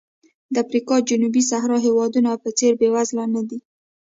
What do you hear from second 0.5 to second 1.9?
د افریقا جنوبي صحرا